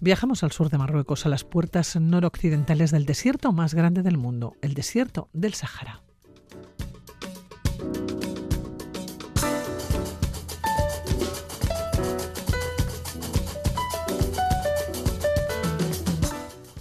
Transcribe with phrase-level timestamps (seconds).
[0.00, 4.56] Viajamos al sur de Marruecos, a las puertas noroccidentales del desierto más grande del mundo,
[4.60, 6.02] el desierto del Sahara.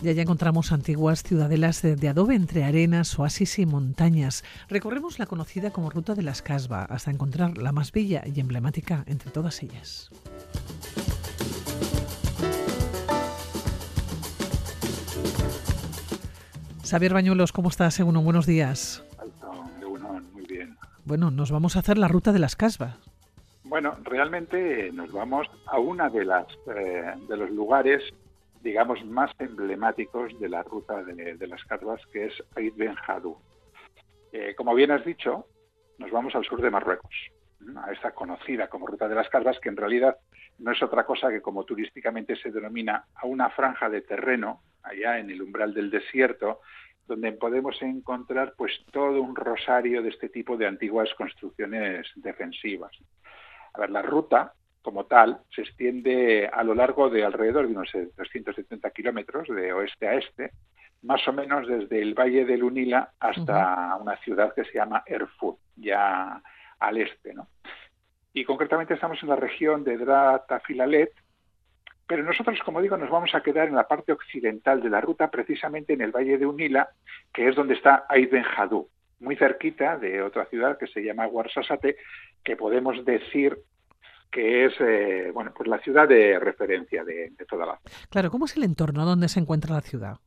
[0.04, 4.44] Y allá encontramos antiguas ciudadelas de, adobe entre arenas, oasis y montañas.
[4.68, 9.04] Recorremos la conocida como Ruta de las Casbah hasta encontrar la más bella y emblemática
[9.06, 10.10] entre todas ellas.
[16.84, 17.94] Xavier Bañuelos, ¿cómo estás?
[17.94, 19.04] Según buenos días.
[20.34, 20.78] muy bien.
[21.06, 22.98] Bueno, nos vamos a hacer la ruta de las Casbah.
[23.66, 28.02] Bueno, realmente nos vamos a una de las eh, de los lugares
[28.62, 33.38] digamos, más emblemáticos de la ruta de, las Casbas, que es Aid Ben Hadou.
[34.56, 35.46] Como bien has dicho,
[35.98, 37.16] nos vamos al sur de Marruecos,
[37.78, 40.18] a esta conocida como Ruta de las Casbas, que en realidad
[40.60, 45.20] no es otra cosa que, como turísticamente se denomina, a una franja de terreno, allá
[45.20, 46.62] en el umbral del desierto,
[47.08, 52.92] donde podemos encontrar pues todo un rosario de este tipo de antiguas construcciones defensivas.
[53.74, 57.92] A ver, la ruta como tal se extiende a lo largo de alrededor de unos
[57.92, 60.52] 370 kilómetros de oeste a este,
[61.04, 65.58] más o menos desde el valle del Unila hasta una ciudad que se llama Erfurt,
[65.76, 66.42] ya
[66.80, 67.34] al este.
[67.34, 67.48] ¿no?
[68.34, 71.12] Y concretamente estamos en la región de Dratafilalet,
[72.08, 75.32] pero nosotros, como digo, nos vamos a quedar en la parte occidental de la ruta,
[75.32, 76.90] precisamente en el valle de Unila,
[77.34, 78.90] que es donde está Aiden Hadou,
[79.20, 81.96] muy cerquita de otra ciudad que se llama Guarsasate,
[82.44, 83.58] que podemos decir
[84.32, 87.96] que es eh, bueno pues la ciudad de referencia de, toda la zona.
[88.10, 90.18] Claro, ¿cómo es el entorno donde se encuentra la ciudad?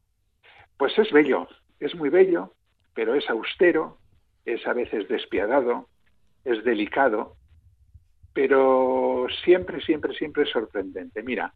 [0.77, 1.48] Pues es bello,
[1.80, 2.52] es muy bello,
[2.95, 3.98] pero es austero,
[4.45, 5.89] es a veces despiadado,
[6.45, 7.36] es delicado,
[8.33, 11.23] pero siempre, siempre, siempre es sorprendente.
[11.23, 11.55] Mira,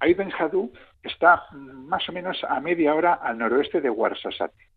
[0.00, 0.72] Aiden Hadou
[1.02, 4.68] está más o menos a media hora al noroeste de Ouarzazate.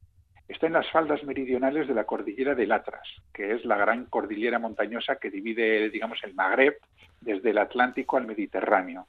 [0.48, 4.60] Está en las faldas meridionales de la cordillera del Atlas, que es la gran cordillera
[4.60, 6.78] montañosa que divide, digamos, el Magreb
[7.20, 9.08] desde el Atlántico al Mediterráneo.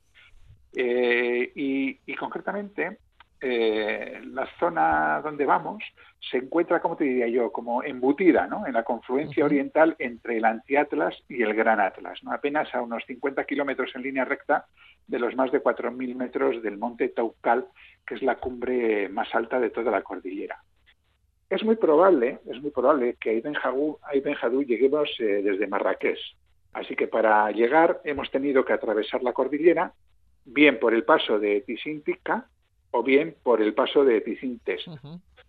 [0.75, 2.99] Eh, y, concretamente,
[3.41, 5.83] eh, la zona donde vamos
[6.31, 8.67] se encuentra, como te diría yo, como embutida ¿no?
[8.67, 12.33] en la confluencia oriental entre el Antiatlas y el Gran Atlas, ¿no?
[12.33, 14.67] apenas a unos 50 kilómetros en línea recta
[15.07, 17.67] de los más de 4.000 metros del monte Taucal,
[18.07, 20.63] que es la cumbre más alta de toda la cordillera.
[21.49, 26.19] Es muy probable, es muy probable que a Ibn lleguemos eh, desde Marrakech.
[26.73, 29.93] Así que para llegar hemos tenido que atravesar la cordillera,
[30.45, 32.49] bien por el paso de Tisintica
[32.91, 34.85] o bien por el paso de Tisintes,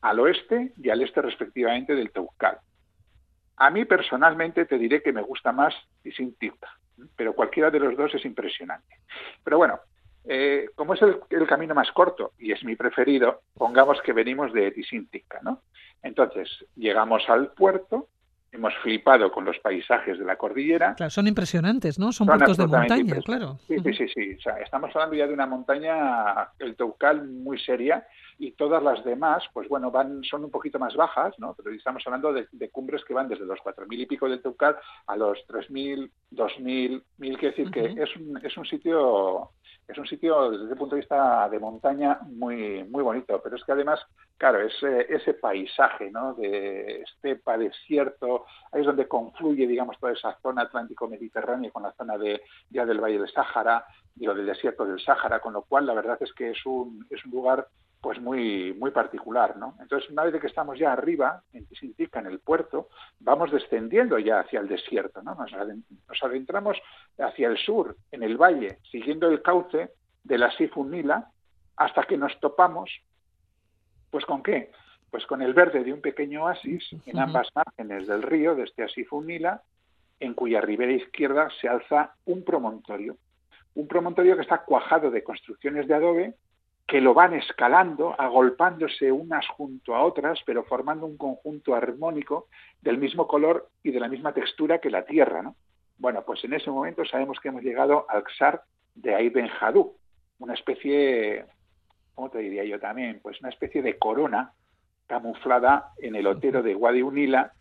[0.02, 2.60] al oeste y al este respectivamente del Teucal.
[3.58, 6.78] A mí personalmente te diré que me gusta más Tisintica,
[7.16, 8.96] pero cualquiera de los dos es impresionante.
[9.44, 9.80] Pero bueno,
[10.26, 14.72] eh, como es el, camino más corto y es mi preferido, pongamos que venimos de
[14.72, 15.62] Tisintica, ¿no?
[16.04, 18.08] Entonces, llegamos al puerto,
[18.52, 20.96] hemos flipado con los paisajes de la cordillera.
[20.96, 22.12] Claro, son impresionantes, ¿no?
[22.12, 23.60] Son, puertos de montaña, claro.
[23.68, 24.34] Sí, sí, sí, sí.
[24.36, 28.08] O sea, estamos hablando ya de una montaña, el Teucal, muy seria,
[28.40, 31.56] y todas las demás, pues bueno, van, son un poquito más bajas, ¿no?
[31.56, 35.16] Pero estamos hablando de, cumbres que van desde los 4.000 y pico del Teucal a
[35.16, 39.52] los 3.000, 2.000, 1.000, quiere decir que es un, es un sitio
[39.88, 43.64] es un sitio desde el punto de vista de montaña muy muy bonito, pero es
[43.64, 44.00] que además,
[44.38, 46.34] claro, ese, ese paisaje ¿no?
[46.34, 52.18] de estepa, desierto, ahí es donde confluye, digamos, toda esa zona atlántico-mediterránea con la zona
[52.18, 55.94] de, ya del Valle del Sáhara, digo, del desierto del Sáhara, con lo cual la
[55.94, 57.68] verdad es que es un, es un lugar
[58.02, 59.76] pues muy muy particular, ¿no?
[59.80, 64.40] Entonces, una vez que estamos ya arriba, en Tisintica, en el puerto, vamos descendiendo ya
[64.40, 65.36] hacia el desierto, ¿no?
[65.36, 66.78] Nos, adentramos
[67.18, 69.92] hacia el sur, en el valle, siguiendo el cauce
[70.24, 71.32] de la Sifunila,
[71.76, 72.92] hasta que nos topamos,
[74.12, 74.72] pues ¿con qué?
[75.10, 78.84] Pues con el verde de un pequeño oasis en ambas márgenes del río, de este
[78.84, 79.64] Asifunila,
[80.20, 83.18] en cuya ribera izquierda se alza un promontorio.
[83.76, 86.34] Un promontorio que está cuajado de construcciones de adobe
[86.88, 92.48] que lo van escalando, agolpándose unas junto a otras, pero formando un conjunto armónico
[92.82, 95.42] del mismo color y de la misma textura que la Tierra.
[95.42, 95.58] ¿no?
[95.98, 98.62] Bueno, pues en ese momento sabemos que hemos llegado al Xar
[98.96, 99.98] de Aiben Hadou,
[100.40, 101.46] una especie,
[102.16, 103.20] ¿cómo te diría yo también?
[103.22, 104.54] Pues una especie de corona
[105.08, 107.52] camuflada en el otero de Wadi Unila,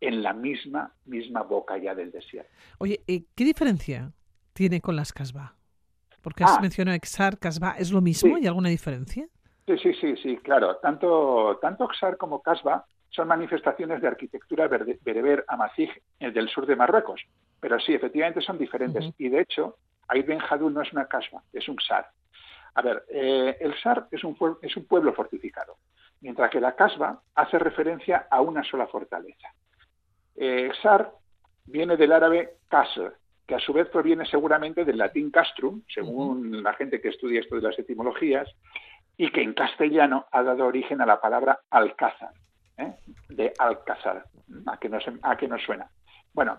[0.00, 2.50] en la misma, misma boca ya del desierto.
[2.78, 4.12] Oye, ¿qué diferencia
[4.52, 5.56] tiene con las Casbah?
[6.24, 6.60] Porque has ah.
[6.60, 8.34] mencionado Exar, Casbah, ¿es lo mismo?
[8.34, 9.28] ¿Hay alguna diferencia?
[9.66, 10.76] Sí, sí, sí, sí, claro.
[10.76, 17.20] Tanto, tanto Exar como Casbah son manifestaciones de arquitectura bereber amazigh del sur de Marruecos.
[17.60, 19.04] Pero sí, efectivamente son diferentes.
[19.18, 19.76] Y de hecho,
[20.08, 20.38] Ben
[20.72, 22.08] no es una casba, es un sar.
[22.74, 25.76] A ver, eh, el sar es un, es un pueblo fortificado,
[26.20, 29.54] mientras que la casba hace referencia a una sola fortaleza.
[30.36, 31.12] Eh, sar
[31.66, 33.16] viene del árabe casr,
[33.46, 37.56] que a su vez proviene seguramente del latín castrum, según la gente que estudia esto
[37.56, 38.48] de las etimologías,
[39.16, 42.32] y que en castellano ha dado origen a la palabra alcázar,
[42.78, 42.94] ¿eh?
[43.28, 44.24] de alcázar,
[44.66, 45.88] a que, nos, a que nos suena.
[46.32, 46.56] Bueno,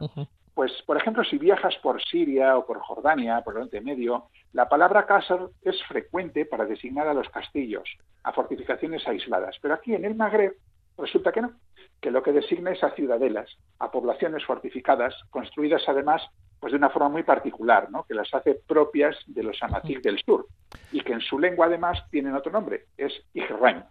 [0.54, 5.06] pues por ejemplo, si viajas por Siria o por Jordania, por Oriente Medio, la palabra
[5.06, 7.90] casar es frecuente para designar a los castillos,
[8.24, 9.58] a fortificaciones aisladas.
[9.62, 10.56] Pero aquí en el Magreb
[10.98, 11.52] resulta que no,
[12.00, 16.22] que lo que designa es a ciudadelas, a poblaciones fortificadas, construidas además
[16.66, 18.06] pues de una forma muy particular, ¿no?
[18.08, 20.48] que las hace propias de los amazigh del sur
[20.92, 23.84] y que en su lengua además tienen otro nombre, es Ijraim.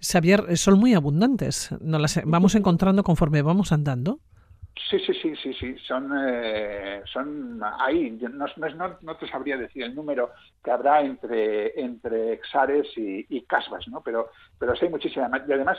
[0.00, 4.20] Xavier, son muy abundantes, nos las vamos encontrando conforme vamos andando.
[4.88, 9.82] Sí, sí, sí, sí, sí, son, eh, son ahí, no, no, no, te sabría decir
[9.82, 10.30] el número
[10.64, 14.00] que habrá entre, entre exares y, y casbas, ¿no?
[14.00, 15.30] Pero, pero sí hay muchísimas.
[15.46, 15.76] Y además,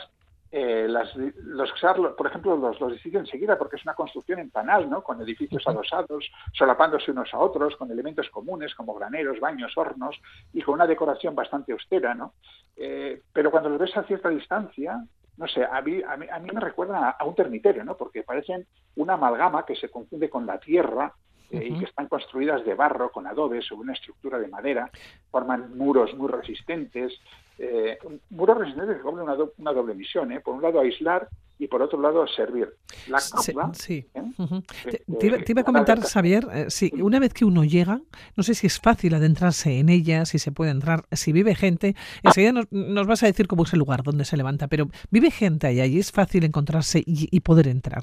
[0.58, 1.70] eh, las, los
[2.16, 5.02] por ejemplo, los, los distinguen enseguida porque es una construcción en panal, ¿no?
[5.02, 10.18] Con edificios adosados, solapándose unos a otros, con elementos comunes como graneros, baños, hornos
[10.54, 12.32] y con una decoración bastante austera, ¿no?
[12.74, 15.04] Eh, pero cuando los ves a cierta distancia,
[15.36, 17.94] no sé, a mí, a mí, me recuerda a, un termiterio, ¿no?
[17.94, 21.12] Porque parecen una amalgama que se confunde con la tierra
[21.50, 24.90] eh, y que están construidas de barro, con adobe, sobre una estructura de madera,
[25.30, 27.12] forman muros muy resistentes,
[27.58, 27.98] eh,
[28.30, 30.40] muros resistentes que cumplen una, una, doble misión, ¿eh?
[30.40, 31.28] por un lado aislar
[31.58, 32.74] y por otro lado servir.
[33.08, 35.00] La sí, ¿eh?
[35.18, 38.00] te, iba a comentar, Xavier, eh, sí, una vez que uno llega,
[38.36, 41.94] no sé si es fácil adentrarse en ella, si se puede entrar, si vive gente,
[42.22, 45.30] enseguida nos, nos vas a decir cómo es el lugar donde se levanta, pero vive
[45.30, 48.02] gente allá y es fácil encontrarse y, poder entrar.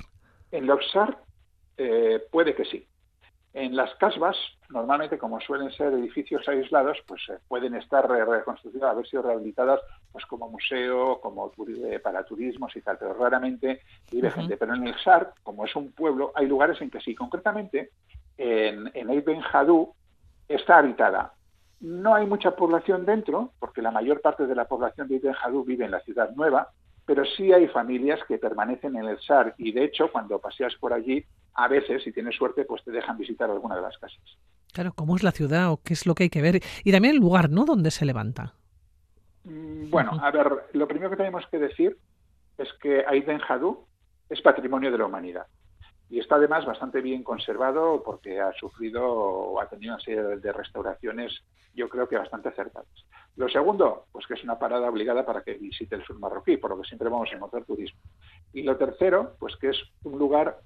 [0.51, 1.17] En Loxar
[1.77, 2.87] eh, puede que sí.
[3.53, 4.35] En las casbas,
[4.69, 9.79] normalmente como suelen ser edificios aislados, pues eh, pueden estar reconstruidas, haber sido rehabilitadas
[10.11, 14.57] pues como museo, como eh, para turismos y tal, pero raramente vive gente.
[14.57, 17.13] Pero en el SAR, como es un pueblo, hay lugares en que sí.
[17.13, 17.91] Concretamente,
[18.38, 19.41] en, en Ben
[20.47, 21.33] está habitada.
[21.79, 25.63] No hay mucha población dentro, porque la mayor parte de la población de Ben Hadou
[25.63, 26.69] vive en la ciudad nueva,
[27.05, 30.94] pero sí hay familias que permanecen en el SAR y de hecho cuando paseas por
[30.94, 34.38] allí a veces, si tienes suerte, pues te dejan visitar alguna de las casas.
[34.73, 36.61] Claro, ¿cómo es la ciudad o qué es lo que hay que ver?
[36.83, 37.63] Y también el lugar, ¿no?
[37.63, 38.55] Donde se levanta.
[39.44, 41.97] Mm, bueno, a ver, lo primero que tenemos que decir
[42.57, 43.85] es que Aiden Hadou
[44.29, 45.45] es patrimonio de la humanidad
[46.09, 50.53] y está además bastante bien conservado porque ha sufrido o ha tenido una serie de
[50.53, 53.05] restauraciones, yo creo que bastante acertadas.
[53.35, 56.71] Lo segundo, pues que es una parada obligada para que visite el sur marroquí, por
[56.71, 58.00] lo que siempre vamos a encontrar turismo.
[58.53, 60.59] Y lo tercero, pues que es un lugar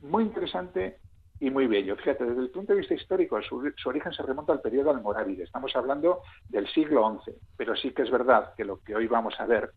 [0.00, 0.98] muy interesante
[1.40, 1.96] y muy bello.
[1.96, 5.44] Fíjate, desde el punto de vista histórico, su, origen se remonta al periodo almorávide.
[5.44, 9.34] Estamos hablando del siglo XI, pero sí que es verdad que lo que hoy vamos
[9.38, 9.70] a ver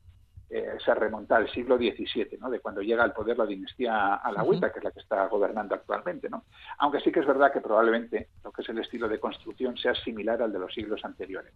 [0.53, 2.49] eh, se remonta al siglo XVII, ¿no?
[2.49, 6.29] de cuando llega al poder la dinastía alawita, que es la que está gobernando actualmente.
[6.29, 6.43] ¿no?
[6.79, 9.95] Aunque sí que es verdad que probablemente lo que es el estilo de construcción sea
[9.95, 11.53] similar al de los siglos anteriores.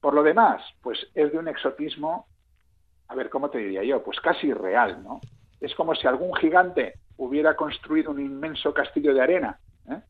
[0.00, 2.28] Por lo demás, pues es de un exotismo,
[3.08, 4.04] a ver, ¿cómo te diría yo?
[4.04, 5.20] Pues casi real, ¿no?
[5.60, 9.58] Es como si algún gigante hubiera construido un inmenso castillo de arena.
[9.90, 10.00] ¿eh?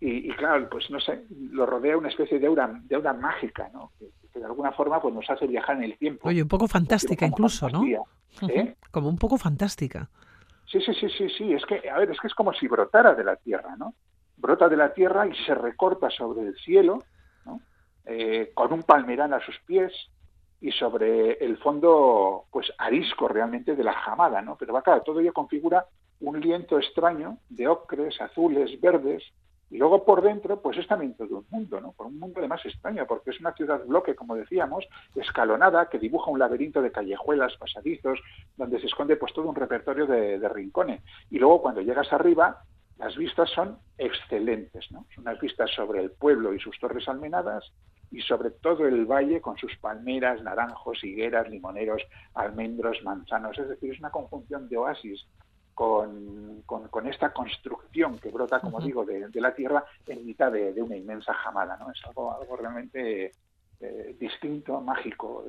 [0.00, 3.92] Y, claro, pues no sé, lo rodea una especie de aura, de aura mágica, ¿no?
[3.98, 6.28] Que, de alguna forma pues nos hace viajar en el tiempo.
[6.28, 7.84] Oye, un poco fantástica incluso, ¿no?
[7.84, 8.74] ¿eh?
[8.90, 10.08] Como un poco fantástica.
[10.66, 11.52] Sí, sí, sí, sí, sí.
[11.52, 13.94] Es que, a ver, es que es como si brotara de la tierra, ¿no?
[14.36, 17.02] Brota de la tierra y se recorta sobre el cielo,
[17.46, 17.60] ¿no?
[18.04, 19.92] Eh, con un palmerán a sus pies,
[20.60, 24.56] y sobre el fondo pues arisco realmente de la jamada, ¿no?
[24.56, 25.86] Pero va claro, todo ello configura
[26.20, 29.22] un lienzo extraño de ocres, azules, verdes,
[29.70, 31.92] y luego por dentro, pues es también todo un mundo, ¿no?
[31.92, 36.30] Por un mundo además extraño, porque es una ciudad bloque, como decíamos, escalonada, que dibuja
[36.30, 38.18] un laberinto de callejuelas, pasadizos,
[38.56, 41.02] donde se esconde pues todo un repertorio de, de rincones.
[41.30, 42.62] Y luego cuando llegas arriba,
[42.98, 45.06] las vistas son excelentes, ¿no?
[45.14, 47.70] Son unas vistas sobre el pueblo y sus torres almenadas,
[48.10, 52.02] y sobre todo el valle con sus palmeras, naranjos, higueras, limoneros,
[52.34, 53.58] almendros, manzanos.
[53.58, 55.26] Es decir, es una conjunción de oasis
[55.78, 60.96] con, con, esta construcción que brota, como digo, de, la tierra en mitad de, una
[60.96, 61.76] inmensa jamada.
[61.76, 61.92] ¿no?
[61.92, 63.30] Es algo, algo realmente
[63.80, 65.44] eh, distinto, mágico.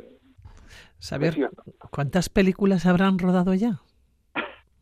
[1.00, 1.50] Saber
[1.90, 3.82] cuántas películas habrán rodado ya.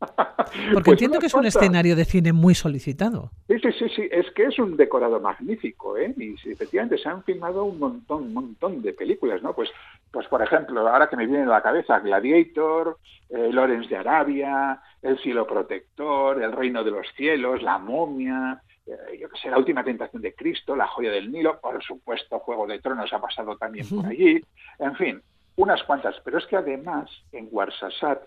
[0.00, 3.30] Porque pues entiendo que es un escenario de cine muy solicitado.
[3.48, 6.14] Sí, sí, sí, sí, es que es un decorado magnífico, ¿eh?
[6.18, 9.54] Y efectivamente se han filmado un montón, un montón de películas, ¿no?
[9.54, 9.70] Pues,
[10.10, 12.98] pues por ejemplo, ahora que me viene a la cabeza Gladiator,
[13.30, 19.18] eh, Lorenz de Arabia, El cielo protector, El reino de los cielos, La momia, eh,
[19.20, 22.66] yo que sé, La última tentación de Cristo, La joya del Nilo, por supuesto, Juego
[22.66, 24.40] de Tronos ha pasado también por allí,
[24.78, 25.22] en fin,
[25.56, 26.16] unas cuantas.
[26.24, 28.22] Pero es que además en Warsasat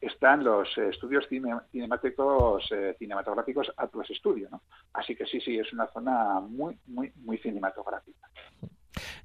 [0.00, 4.62] están los estudios cinemáticos eh, cinematográficos Atlas Studio, ¿no?
[4.92, 8.25] Así que sí, sí, es una zona muy, muy, muy cinematográfica.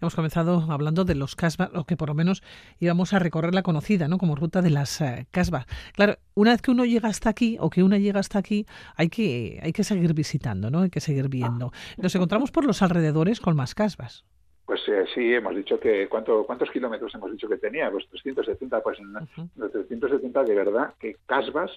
[0.01, 2.43] Hemos comenzado hablando de los casbah, o que por lo menos
[2.79, 4.17] íbamos a recorrer la conocida, ¿no?
[4.17, 5.65] Como ruta de las eh, casbah.
[5.93, 9.09] Claro, una vez que uno llega hasta aquí, o que una llega hasta aquí, hay
[9.09, 10.81] que, hay que seguir visitando, ¿no?
[10.81, 11.71] Hay que seguir viendo.
[11.97, 14.25] Nos encontramos por los alrededores con más casbas.
[14.65, 17.91] Pues eh, sí, hemos dicho que ¿cuánto, ¿cuántos kilómetros hemos dicho que tenía?
[17.91, 19.13] Pues 370, pues en
[19.55, 21.71] los 370 de verdad que casbas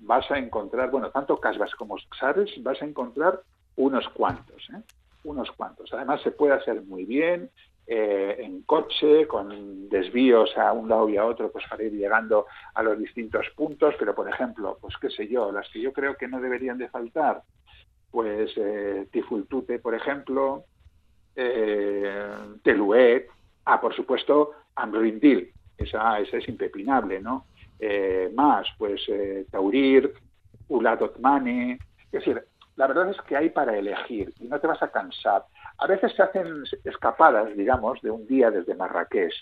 [0.00, 3.42] vas a encontrar, bueno, tanto casbas como sabes, vas a encontrar
[3.76, 4.82] unos cuantos, ¿eh?
[5.24, 5.92] Unos cuantos.
[5.92, 7.50] Además se puede hacer muy bien
[7.86, 12.46] eh, en coche, con desvíos a un lado y a otro, pues para ir llegando
[12.74, 16.16] a los distintos puntos, pero por ejemplo, pues qué sé yo, las que yo creo
[16.16, 17.42] que no deberían de faltar,
[18.10, 20.64] pues eh, Tifultute, por ejemplo,
[21.34, 22.30] eh,
[22.62, 23.28] Teluet,
[23.64, 27.46] ah, por supuesto, Ambrindil, esa, esa es impepinable, ¿no?
[27.78, 30.12] Eh, más, pues eh, Taurir,
[30.68, 32.44] Uladotmane, es decir,
[32.80, 35.44] la verdad es que hay para elegir y no te vas a cansar.
[35.76, 39.34] A veces se hacen escapadas, digamos, de un día desde Marrakech.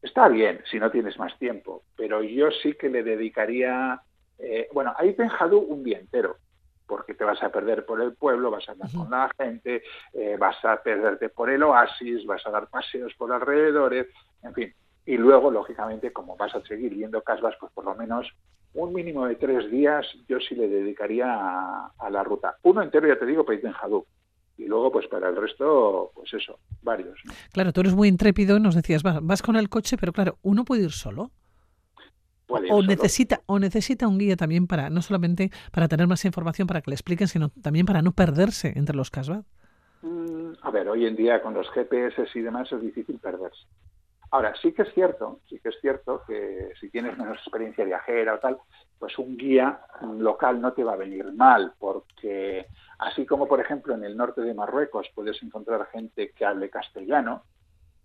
[0.00, 4.00] Está bien si no tienes más tiempo, pero yo sí que le dedicaría,
[4.38, 6.38] eh, bueno, ahí Ben un día entero,
[6.86, 9.82] porque te vas a perder por el pueblo, vas a andar con la gente,
[10.14, 14.06] eh, vas a perderte por el oasis, vas a dar paseos por alrededores,
[14.42, 14.74] en fin.
[15.04, 18.32] Y luego, lógicamente, como vas a seguir viendo casbas, pues por lo menos
[18.76, 22.56] un mínimo de tres días yo sí le dedicaría a, la ruta.
[22.62, 23.74] Uno entero, ya te digo, ir en
[24.58, 27.18] Y luego, pues para el resto, pues eso, varios.
[27.52, 30.64] Claro, tú eres muy intrépido, nos decías, vas, vas con el coche, pero claro, ¿uno
[30.64, 31.30] puede ir solo?
[32.48, 36.80] o necesita o necesita un guía también para no solamente para tener más información para
[36.80, 39.42] que le expliquen sino también para no perderse entre los casbah
[40.02, 43.66] mm, a ver hoy en día con los GPS y demás es difícil perderse
[44.30, 48.34] ahora sí que es cierto sí que es cierto que si tienes menos experiencia viajera
[48.34, 48.58] o tal
[48.98, 49.80] pues un guía
[50.18, 52.66] local no te va a venir mal porque
[52.98, 57.42] así como por ejemplo en el norte de Marruecos puedes encontrar gente que hable castellano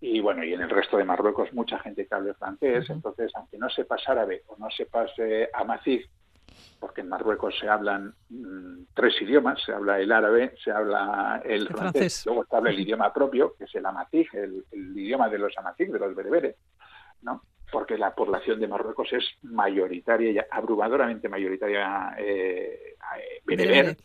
[0.03, 3.59] y bueno, y en el resto de Marruecos mucha gente que hable francés, entonces aunque
[3.59, 6.03] no sepas árabe o no sepas eh, amazigh,
[6.80, 11.68] porque en Marruecos se hablan mm, tres idiomas, se habla el árabe, se habla el,
[11.68, 15.58] francés, luego se habla el idioma propio, que es el amazigh, el, idioma de los
[15.58, 16.56] amazigh, de los bereberes,
[17.21, 17.41] ¿no?
[17.71, 22.95] porque la población de Marruecos es mayoritaria, ya abrumadoramente mayoritaria eh,
[23.45, 23.97] bereber.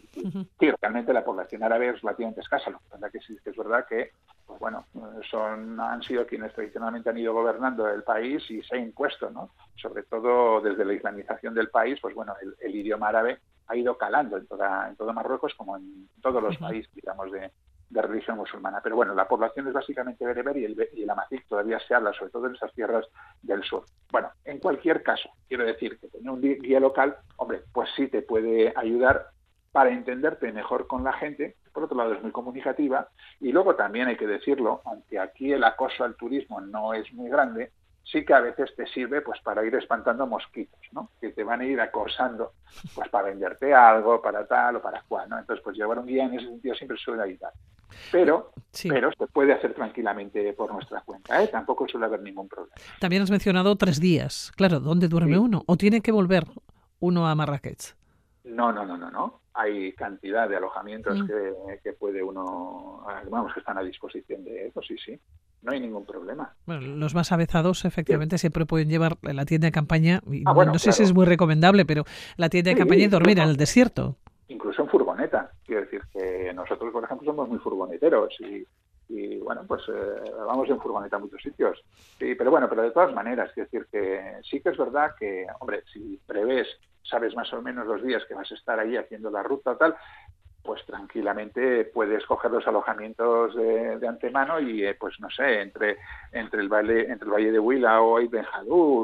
[0.80, 2.80] Realmente la población árabe es relativamente escasa, lo
[3.10, 4.12] que sí que es verdad que
[4.46, 4.86] pues bueno,
[5.28, 9.50] son, han sido quienes tradicionalmente han ido gobernando el país y se ha impuesto, ¿no?
[9.74, 14.36] Sobre todo desde la islamización del país, pues bueno, el, idioma árabe ha ido calando
[14.36, 17.50] en, toda, en todo Marruecos como en todos los países, digamos, de,
[17.90, 18.80] religión musulmana.
[18.82, 22.12] Pero bueno, la población es básicamente bereber y el, y el amazic todavía se habla,
[22.12, 23.06] sobre todo en esas tierras
[23.42, 23.84] del sur.
[24.10, 28.22] Bueno, en cualquier caso, quiero decir que tener un guía local, hombre, pues sí te
[28.22, 29.28] puede ayudar
[29.72, 33.08] para entenderte mejor con la gente, por otro lado es muy comunicativa,
[33.40, 37.28] y luego también hay que decirlo, aunque aquí el acoso al turismo no es muy
[37.28, 37.72] grande,
[38.10, 41.10] sí que a veces te sirve pues para ir espantando mosquitos, ¿no?
[41.20, 42.52] Que te van a ir acosando
[42.94, 45.38] pues para venderte algo, para tal o para cual, ¿no?
[45.38, 47.52] Entonces pues llevar un guía en ese sentido siempre suele ayudar.
[48.12, 48.52] Pero,
[48.88, 51.48] pero se puede hacer tranquilamente por nuestra cuenta, ¿eh?
[51.48, 52.74] Tampoco suele haber ningún problema.
[53.00, 54.52] También has mencionado tres días.
[54.56, 55.62] Claro, ¿dónde duerme uno?
[55.66, 56.44] ¿O tiene que volver
[57.00, 57.94] uno a Marrakech?
[58.44, 61.26] No, no, no, no, no hay cantidad de alojamientos mm.
[61.82, 65.18] que, puede uno, vamos, que están a disposición de eso, sí, sí.
[65.66, 66.54] No hay ningún problema.
[66.64, 70.20] Bueno, los más avezados efectivamente siempre pueden llevar la tienda de campaña.
[70.30, 72.04] Y ah, no sé si es muy recomendable, pero
[72.36, 74.16] la tienda de campaña y dormir en el desierto.
[74.46, 75.50] Incluso en furgoneta.
[75.64, 78.64] Quiero decir que nosotros, por ejemplo, somos muy furgoneteros y,
[79.08, 81.82] y bueno, pues eh, vamos en furgoneta a muchos sitios.
[82.16, 85.46] Sí, pero bueno, pero de todas maneras, quiero decir que sí que es verdad que,
[85.58, 86.68] hombre, si prevés
[87.02, 89.76] sabes más o menos los días que vas a estar ahí haciendo la ruta o
[89.76, 89.96] tal,
[90.66, 95.98] pues tranquilamente puedes coger los alojamientos de, antemano y eh, pues no sé entre
[96.32, 98.44] entre el valle entre el valle de Huila o Ibn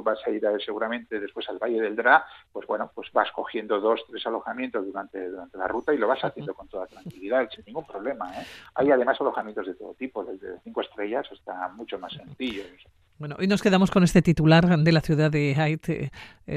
[0.03, 4.01] vas a ir seguramente después al valle del Dra pues bueno pues vas cogiendo dos
[4.09, 7.87] tres alojamientos durante durante la ruta y lo vas haciendo con toda tranquilidad sin ningún
[7.87, 8.45] problema ¿eh?
[8.75, 12.67] hay además alojamientos de todo tipo desde cinco estrellas hasta mucho más sencillos
[13.19, 16.11] Bueno, hoy nos quedamos con este titular de la ciudad de Ait, eh,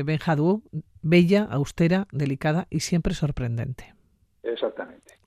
[0.04, 0.64] Benjadú,
[1.04, 3.95] bella, austera, delicada y siempre sorprendente.
[4.46, 5.20] Exactamente.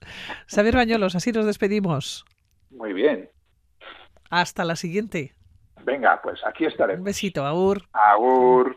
[0.47, 2.25] Saber Bañolos, así nos despedimos.
[2.71, 3.29] Muy bien.
[4.31, 5.35] Hasta la siguiente.
[5.85, 7.01] Venga, pues aquí estaremos.
[7.01, 7.83] Un besito, Aur.
[7.93, 8.77] Aur.